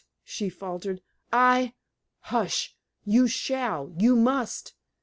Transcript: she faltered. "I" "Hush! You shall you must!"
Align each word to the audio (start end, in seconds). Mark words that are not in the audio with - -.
she 0.23 0.49
faltered. 0.49 0.99
"I" 1.31 1.75
"Hush! 2.33 2.75
You 3.05 3.27
shall 3.27 3.93
you 3.99 4.15
must!" 4.15 4.73